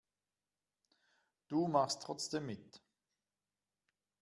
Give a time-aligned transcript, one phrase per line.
[1.47, 2.81] Du machst trotzdem mit.